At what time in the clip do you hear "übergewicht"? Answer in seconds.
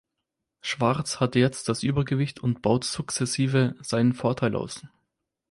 1.83-2.39